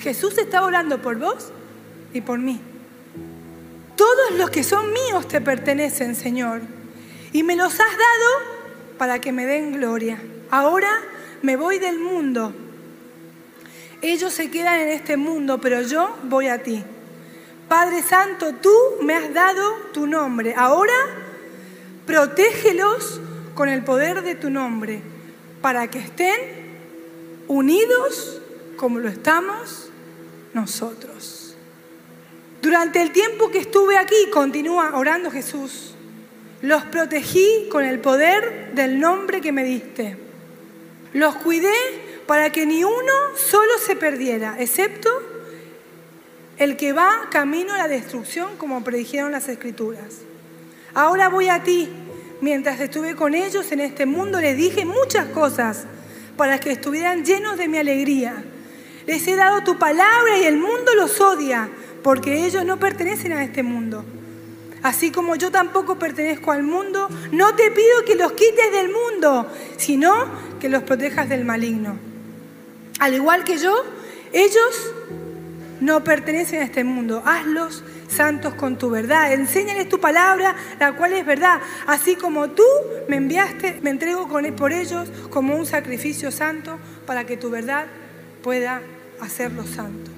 [0.00, 1.50] Jesús está orando por vos
[2.12, 2.60] y por mí.
[3.96, 6.60] Todos los que son míos te pertenecen, Señor,
[7.32, 10.20] y me los has dado para que me den gloria.
[10.50, 10.90] Ahora
[11.42, 12.52] me voy del mundo.
[14.02, 16.82] Ellos se quedan en este mundo, pero yo voy a ti.
[17.68, 20.54] Padre Santo, tú me has dado tu nombre.
[20.56, 20.92] Ahora
[22.04, 23.20] protégelos
[23.54, 25.00] con el poder de tu nombre,
[25.60, 26.34] para que estén
[27.48, 28.40] unidos
[28.76, 29.88] como lo estamos
[30.52, 31.54] nosotros.
[32.60, 35.94] Durante el tiempo que estuve aquí, continúa orando Jesús,
[36.60, 40.16] los protegí con el poder del nombre que me diste.
[41.12, 41.72] Los cuidé
[42.26, 45.10] para que ni uno solo se perdiera, excepto
[46.58, 50.18] el que va camino a la destrucción, como predijeron las escrituras.
[50.94, 51.88] Ahora voy a ti.
[52.40, 55.84] Mientras estuve con ellos en este mundo, les dije muchas cosas
[56.36, 58.42] para que estuvieran llenos de mi alegría.
[59.06, 61.68] Les he dado tu palabra y el mundo los odia,
[62.02, 64.04] porque ellos no pertenecen a este mundo.
[64.82, 69.46] Así como yo tampoco pertenezco al mundo, no te pido que los quites del mundo,
[69.76, 70.12] sino
[70.60, 72.11] que los protejas del maligno.
[73.02, 73.82] Al igual que yo,
[74.32, 74.92] ellos
[75.80, 77.20] no pertenecen a este mundo.
[77.26, 79.32] Hazlos santos con tu verdad.
[79.32, 81.60] Enséñales tu palabra, la cual es verdad.
[81.88, 82.62] Así como tú
[83.08, 87.86] me enviaste, me entrego por ellos como un sacrificio santo para que tu verdad
[88.40, 88.80] pueda
[89.20, 90.14] hacerlos santos.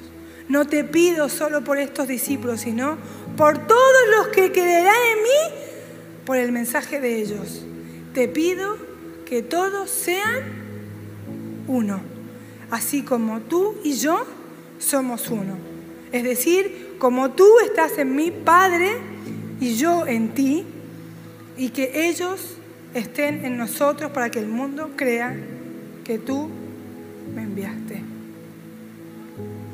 [0.50, 2.98] No te pido solo por estos discípulos, sino
[3.34, 5.56] por todos los que creerán en mí
[6.26, 7.64] por el mensaje de ellos.
[8.12, 8.76] Te pido
[9.24, 10.42] que todos sean
[11.66, 12.12] uno,
[12.70, 14.24] así como tú y yo
[14.79, 15.57] somos uno.
[16.12, 18.96] Es decir, como tú estás en mí, Padre,
[19.61, 20.64] y yo en ti,
[21.57, 22.57] y que ellos
[22.94, 25.37] estén en nosotros para que el mundo crea
[26.05, 26.48] que tú
[27.35, 28.03] me enviaste.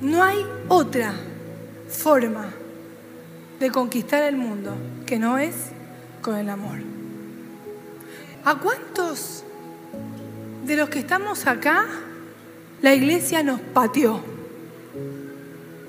[0.03, 1.13] No hay otra
[1.89, 2.51] forma
[3.59, 4.75] de conquistar el mundo
[5.05, 5.55] que no es
[6.23, 6.79] con el amor.
[8.45, 9.45] ¿A cuántos
[10.65, 11.87] de los que estamos acá
[12.83, 14.21] la iglesia nos pateó?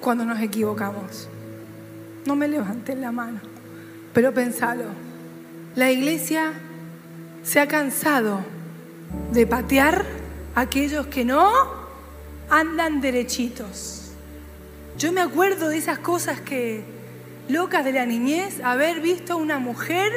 [0.01, 1.29] cuando nos equivocamos.
[2.25, 3.39] No me levanten la mano,
[4.13, 4.85] pero pensalo.
[5.75, 6.51] La iglesia
[7.43, 8.41] se ha cansado
[9.31, 10.05] de patear
[10.55, 11.49] a aquellos que no
[12.49, 14.11] andan derechitos.
[14.97, 16.83] Yo me acuerdo de esas cosas que,
[17.47, 20.11] locas de la niñez, haber visto a una mujer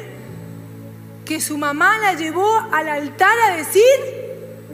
[1.24, 3.82] que su mamá la llevó al altar a decir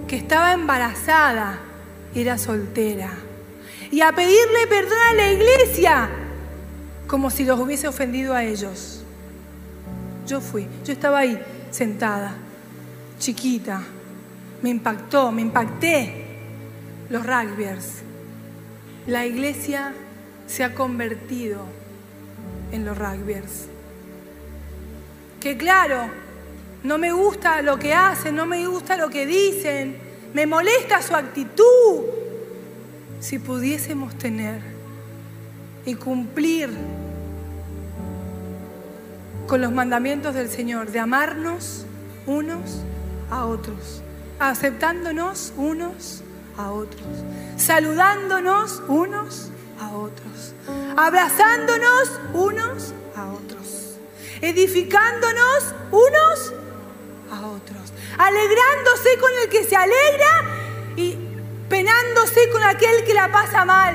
[0.08, 1.60] que estaba embarazada,
[2.14, 3.10] era soltera
[3.90, 6.08] y a pedirle perdón a la iglesia,
[7.06, 9.02] como si los hubiese ofendido a ellos.
[10.26, 12.36] Yo fui, yo estaba ahí sentada,
[13.18, 13.82] chiquita,
[14.62, 16.26] me impactó, me impacté
[17.08, 18.02] los rugbyers.
[19.06, 19.92] La iglesia
[20.46, 21.64] se ha convertido
[22.70, 23.66] en los rugbyers.
[25.40, 26.10] Que claro,
[26.84, 31.14] no me gusta lo que hacen, no me gusta lo que dicen, me molesta su
[31.14, 32.04] actitud,
[33.20, 34.60] si pudiésemos tener
[35.84, 36.70] y cumplir
[39.46, 41.84] con los mandamientos del Señor, de amarnos
[42.26, 42.82] unos
[43.30, 44.02] a otros,
[44.38, 46.22] aceptándonos unos
[46.56, 47.02] a otros,
[47.56, 50.54] saludándonos unos a otros,
[50.96, 53.96] abrazándonos unos a otros,
[54.40, 56.69] edificándonos unos a otros,
[58.18, 60.44] alegrándose con el que se alegra
[60.96, 61.16] y
[61.68, 63.94] penándose con aquel que la pasa mal,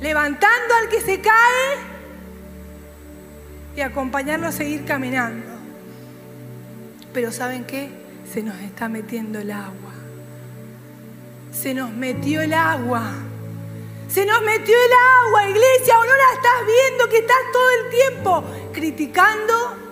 [0.00, 1.78] levantando al que se cae
[3.76, 5.50] y acompañarlo a seguir caminando.
[7.12, 7.90] Pero ¿saben qué?
[8.32, 9.92] Se nos está metiendo el agua.
[11.52, 13.12] Se nos metió el agua.
[14.08, 14.92] Se nos metió el
[15.26, 19.83] agua, iglesia, o no la estás viendo que estás todo el tiempo criticando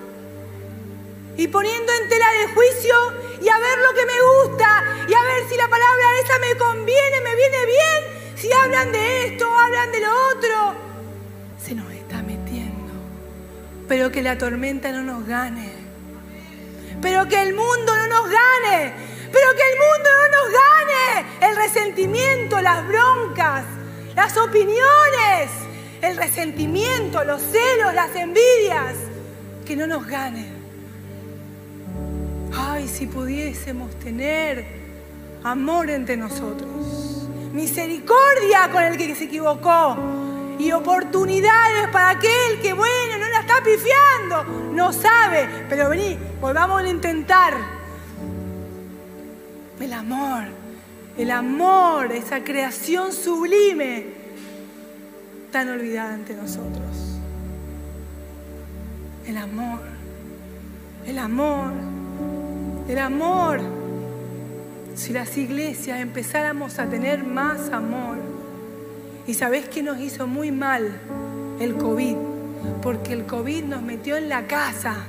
[1.37, 2.95] y poniendo en tela de juicio
[3.41, 6.57] y a ver lo que me gusta y a ver si la palabra esa me
[6.57, 10.74] conviene, me viene bien, si hablan de esto, hablan de lo otro.
[11.59, 12.83] Se nos está metiendo
[13.93, 15.70] pero que la tormenta no nos gane.
[17.03, 18.95] Pero que el mundo no nos gane.
[19.30, 21.26] Pero que el mundo no nos gane.
[21.47, 23.64] El resentimiento, las broncas,
[24.16, 25.51] las opiniones,
[26.01, 28.95] el resentimiento, los celos, las envidias.
[29.66, 30.52] Que no nos ganen.
[32.57, 34.67] Ay, si pudiésemos tener
[35.43, 37.29] amor entre nosotros.
[37.53, 39.97] Misericordia con el que se equivocó.
[40.59, 44.73] Y oportunidades para aquel que, bueno, no la está pifiando.
[44.73, 45.49] No sabe.
[45.69, 47.55] Pero vení, volvamos a intentar.
[49.81, 50.45] El amor.
[51.17, 54.07] El amor, esa creación sublime,
[55.51, 57.19] tan olvidada ante nosotros.
[59.27, 59.81] El amor.
[61.05, 61.91] El amor
[62.89, 63.61] el amor.
[64.95, 68.18] Si las iglesias empezáramos a tener más amor.
[69.26, 71.01] Y sabés que nos hizo muy mal
[71.61, 72.16] el COVID,
[72.83, 75.07] porque el COVID nos metió en la casa.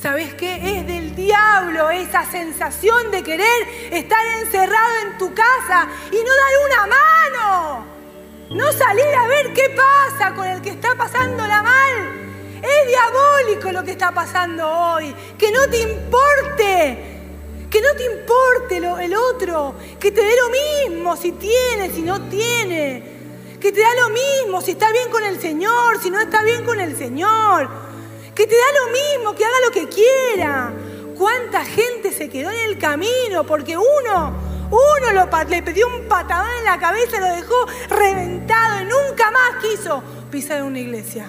[0.00, 0.78] ¿Sabés qué?
[0.78, 6.86] Es del diablo esa sensación de querer estar encerrado en tu casa y no dar
[6.86, 7.84] una mano.
[8.50, 12.27] No salir a ver qué pasa con el que está pasando la mal.
[12.62, 15.14] Es diabólico lo que está pasando hoy.
[15.38, 16.98] Que no te importe.
[17.70, 19.74] Que no te importe lo, el otro.
[20.00, 20.48] Que te dé lo
[20.90, 23.18] mismo si tiene, si no tiene.
[23.60, 26.64] Que te da lo mismo si está bien con el Señor, si no está bien
[26.64, 27.68] con el Señor.
[28.34, 30.72] Que te da lo mismo, que haga lo que quiera.
[31.16, 34.32] ¿Cuánta gente se quedó en el camino porque uno,
[34.70, 39.60] uno lo, le pidió un patadón en la cabeza, lo dejó reventado y nunca más
[39.60, 40.00] quiso
[40.30, 41.28] pisar una iglesia?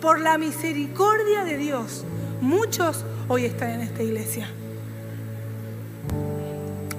[0.00, 2.04] Por la misericordia de Dios,
[2.40, 4.48] muchos hoy están en esta iglesia.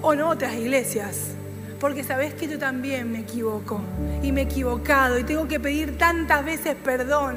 [0.01, 1.34] O en otras iglesias.
[1.80, 3.82] Porque sabes que yo también me equivoco.
[4.24, 5.20] Y me he equivocado.
[5.20, 7.36] Y tengo que pedir tantas veces perdón.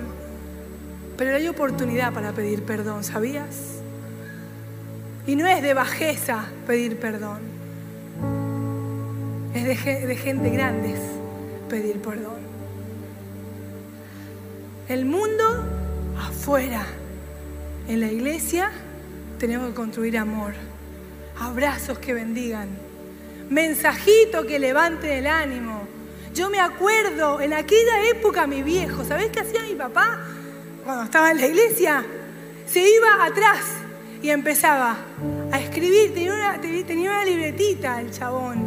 [1.19, 3.83] Pero hay oportunidad para pedir perdón, ¿sabías?
[5.27, 7.41] Y no es de bajeza pedir perdón.
[9.55, 10.99] Es de, de gente grandes
[11.69, 12.50] pedir perdón.
[14.91, 15.45] El mundo
[16.19, 16.85] afuera.
[17.87, 18.73] En la iglesia
[19.39, 20.53] tenemos que construir amor,
[21.39, 22.69] abrazos que bendigan,
[23.51, 25.87] mensajitos que levanten el ánimo.
[26.35, 30.27] Yo me acuerdo en aquella época mi viejo, ¿sabés qué hacía mi papá
[30.83, 32.05] cuando estaba en la iglesia?
[32.67, 33.61] Se iba atrás
[34.21, 34.97] y empezaba
[35.53, 38.59] a escribir, tenía una, tenía una libretita el chabón.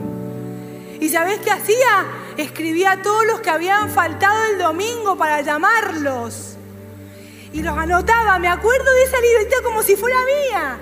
[1.01, 2.22] ¿Y sabés qué hacía?
[2.37, 6.57] Escribía a todos los que habían faltado el domingo para llamarlos.
[7.51, 10.77] Y los anotaba, me acuerdo de esa libertad como si fuera mía.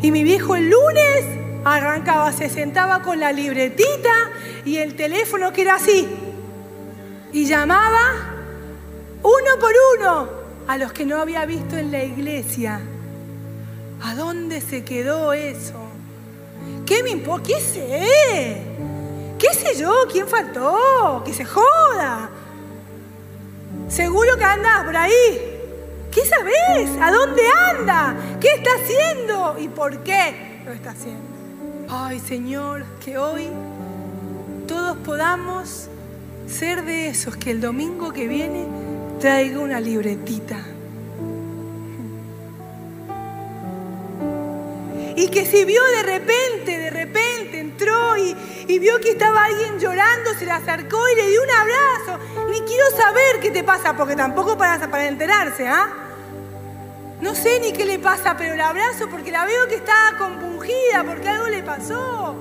[0.00, 1.24] Y mi viejo el lunes
[1.64, 4.30] arrancaba, se sentaba con la libretita
[4.64, 6.08] y el teléfono que era así.
[7.32, 8.32] Y llamaba
[9.22, 10.28] uno por uno
[10.68, 12.80] a los que no había visto en la iglesia.
[14.02, 15.80] ¿A dónde se quedó eso?
[16.86, 17.48] ¿Qué me importa?
[17.48, 18.62] ¿Qué sé?
[19.42, 19.92] ¿Qué sé yo?
[20.08, 21.20] ¿Quién faltó?
[21.24, 22.30] Que se joda.
[23.88, 25.58] Seguro que anda por ahí.
[26.12, 26.90] ¿Qué sabes?
[27.00, 28.14] ¿A dónde anda?
[28.40, 29.56] ¿Qué está haciendo?
[29.58, 31.24] ¿Y por qué lo está haciendo?
[31.88, 33.48] Ay, Señor, que hoy
[34.68, 35.88] todos podamos
[36.46, 38.68] ser de esos que el domingo que viene
[39.18, 40.64] traiga una libretita
[45.16, 47.21] Y que si vio de repente, de repente
[48.16, 52.46] y, vio que estaba alguien llorando, se le acercó y le dio un abrazo.
[52.50, 55.88] Ni quiero saber qué te pasa, porque tampoco para, para enterarse, ¿ah?
[57.20, 61.04] No sé ni qué le pasa, pero la abrazo porque la veo que está compungida,
[61.06, 62.34] porque algo le pasó.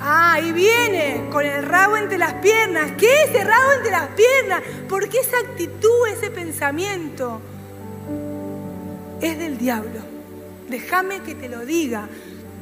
[0.00, 2.92] Ah, y viene con el rabo entre las piernas.
[2.96, 4.62] ¿Qué es ese rabo entre las piernas?
[4.88, 7.40] Porque esa actitud, ese pensamiento
[9.20, 10.18] es del diablo
[10.68, 12.08] déjame que te lo diga.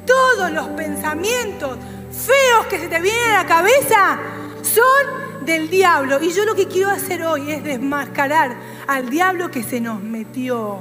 [0.07, 1.76] Todos los pensamientos
[2.12, 4.18] feos que se te vienen a la cabeza
[4.62, 6.22] son del diablo.
[6.22, 10.78] Y yo lo que quiero hacer hoy es desmascarar al diablo que se nos metió.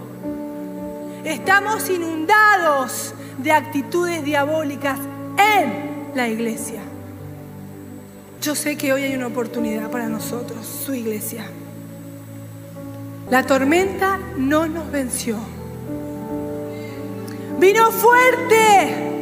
[1.23, 4.99] Estamos inundados de actitudes diabólicas
[5.37, 6.81] en la iglesia.
[8.41, 11.45] Yo sé que hoy hay una oportunidad para nosotros, su iglesia.
[13.29, 15.37] La tormenta no nos venció.
[17.59, 19.14] Vino fuerte.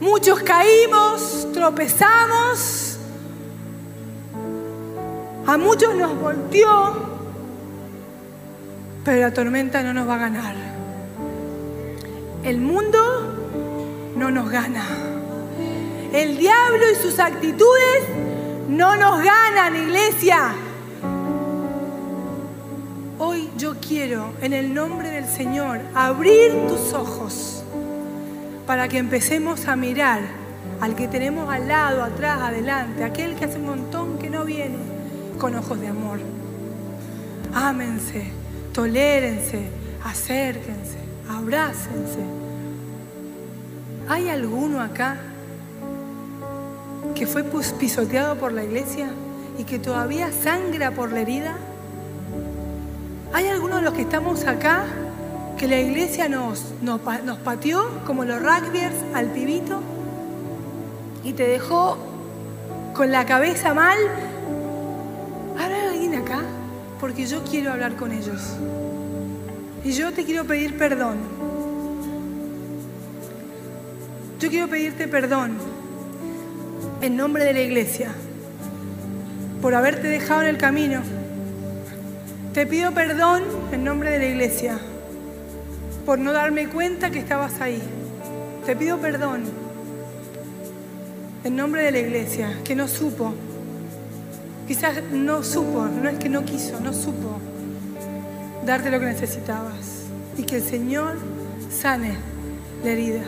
[0.00, 2.98] Muchos caímos, tropezamos.
[5.46, 7.08] A muchos nos volteó.
[9.04, 10.54] Pero la tormenta no nos va a ganar.
[12.44, 12.98] El mundo
[14.16, 14.86] no nos gana.
[16.12, 18.02] El diablo y sus actitudes
[18.68, 20.54] no nos ganan, iglesia.
[23.58, 27.57] yo quiero en el nombre del Señor abrir tus ojos
[28.68, 30.20] para que empecemos a mirar
[30.82, 34.76] al que tenemos al lado, atrás, adelante, aquel que hace un montón que no viene,
[35.38, 36.18] con ojos de amor.
[37.54, 38.30] Ámense,
[38.74, 39.70] tolérense,
[40.04, 40.98] acérquense,
[41.30, 42.20] abrácense.
[44.06, 45.16] ¿Hay alguno acá
[47.14, 47.44] que fue
[47.80, 49.08] pisoteado por la iglesia
[49.58, 51.56] y que todavía sangra por la herida?
[53.32, 54.84] ¿Hay alguno de los que estamos acá
[55.58, 59.80] que la iglesia nos, nos, pateó como los rugbyers al pibito
[61.24, 61.98] y te dejó
[62.94, 63.98] con la cabeza mal?
[65.58, 66.42] ¿Habrá alguien acá?
[67.00, 68.40] Porque yo quiero hablar con ellos.
[69.84, 71.16] Y yo te quiero pedir perdón.
[74.38, 75.56] Yo quiero pedirte perdón
[77.00, 78.12] en nombre de la iglesia
[79.60, 81.02] por haberte dejado en el camino.
[82.54, 83.42] Te pido perdón
[83.72, 84.78] en nombre de la iglesia
[86.08, 87.82] por no darme cuenta que estabas ahí.
[88.64, 89.42] Te pido perdón
[91.44, 93.34] en nombre de la iglesia que no supo.
[94.66, 97.38] Quizás no supo, no es que no quiso, no supo
[98.64, 100.06] darte lo que necesitabas.
[100.38, 101.18] Y que el Señor
[101.70, 102.16] sane
[102.82, 103.24] la herida,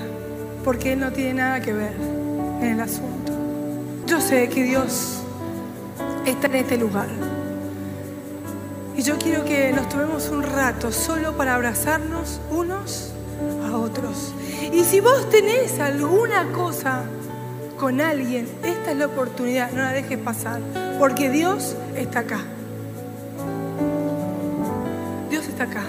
[0.65, 1.93] porque Él no tiene nada que ver
[2.63, 3.35] en el asunto.
[4.07, 5.21] Yo sé que Dios
[6.25, 7.09] está en este lugar.
[8.97, 13.13] Y yo quiero que nos tomemos un rato solo para abrazarnos unos
[13.65, 14.35] a otros.
[14.73, 17.05] Y si vos tenés alguna cosa
[17.79, 20.61] con alguien, esta es la oportunidad, no la dejes pasar,
[20.99, 22.41] porque Dios está acá.
[25.31, 25.85] Dios está acá.